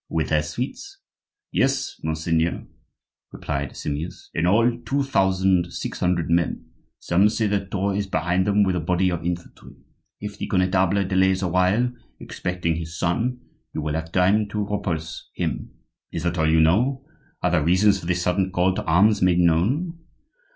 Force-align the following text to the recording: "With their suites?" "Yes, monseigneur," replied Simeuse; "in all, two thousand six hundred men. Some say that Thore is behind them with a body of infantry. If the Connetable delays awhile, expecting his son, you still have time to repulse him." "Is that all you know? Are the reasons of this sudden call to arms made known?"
"With 0.09 0.29
their 0.29 0.41
suites?" 0.41 0.97
"Yes, 1.51 2.01
monseigneur," 2.03 2.65
replied 3.31 3.77
Simeuse; 3.77 4.31
"in 4.33 4.47
all, 4.47 4.79
two 4.79 5.03
thousand 5.03 5.71
six 5.71 5.99
hundred 5.99 6.27
men. 6.27 6.65
Some 6.97 7.29
say 7.29 7.45
that 7.45 7.69
Thore 7.69 7.93
is 7.95 8.07
behind 8.07 8.47
them 8.47 8.63
with 8.63 8.75
a 8.75 8.79
body 8.79 9.11
of 9.11 9.23
infantry. 9.23 9.75
If 10.19 10.39
the 10.39 10.47
Connetable 10.47 11.07
delays 11.07 11.43
awhile, 11.43 11.93
expecting 12.19 12.77
his 12.77 12.97
son, 12.97 13.41
you 13.75 13.81
still 13.81 13.93
have 13.93 14.11
time 14.11 14.49
to 14.49 14.65
repulse 14.65 15.29
him." 15.35 15.69
"Is 16.11 16.23
that 16.23 16.39
all 16.39 16.49
you 16.49 16.61
know? 16.61 17.05
Are 17.43 17.51
the 17.51 17.61
reasons 17.63 18.01
of 18.01 18.07
this 18.07 18.23
sudden 18.23 18.51
call 18.51 18.73
to 18.73 18.83
arms 18.85 19.21
made 19.21 19.37
known?" 19.37 19.99